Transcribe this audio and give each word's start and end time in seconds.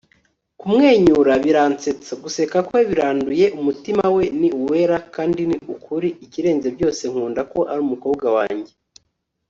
kumwenyura 0.59 1.33
biransetsa. 1.43 2.13
guseka 2.23 2.57
kwe 2.67 2.79
biranduye. 2.89 3.45
umutima 3.59 4.03
we 4.15 4.23
ni 4.39 4.49
uwera 4.61 4.97
kandi 5.15 5.41
ni 5.49 5.57
ukuri. 5.75 6.09
ikirenze 6.25 6.67
byose 6.75 7.01
nkunda 7.11 7.41
ko 7.51 7.59
ari 7.71 7.81
umukobwa 7.87 8.27
wanjye 8.37 8.73